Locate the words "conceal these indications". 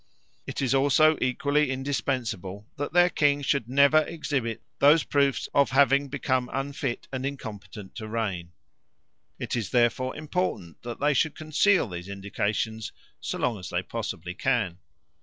11.35-12.91